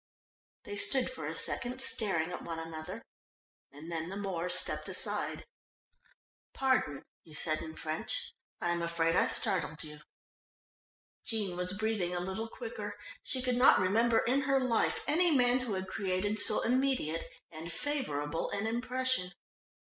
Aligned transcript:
They 0.63 0.77
stood 0.77 1.11
for 1.11 1.27
a 1.27 1.35
second 1.35 1.79
staring 1.79 2.31
at 2.31 2.41
one 2.41 2.57
another, 2.57 3.03
and 3.71 3.91
then 3.91 4.09
the 4.09 4.17
Moor 4.17 4.49
stepped 4.49 4.89
aside. 4.89 5.45
"Pardon," 6.55 7.03
he 7.21 7.35
said 7.35 7.61
in 7.61 7.75
French, 7.75 8.33
"I 8.59 8.71
am 8.71 8.81
afraid 8.81 9.15
I 9.15 9.27
startled 9.27 9.83
you." 9.83 9.99
Jean 11.23 11.55
was 11.55 11.77
breathing 11.77 12.15
a 12.15 12.19
little 12.19 12.47
quicker. 12.47 12.97
She 13.21 13.43
could 13.43 13.57
not 13.57 13.77
remember 13.77 14.17
in 14.21 14.41
her 14.49 14.59
life 14.59 15.03
any 15.05 15.29
man 15.29 15.59
who 15.59 15.75
had 15.75 15.87
created 15.87 16.39
so 16.39 16.61
immediate 16.63 17.25
and 17.51 17.71
favourable 17.71 18.49
an 18.49 18.65
impression. 18.65 19.33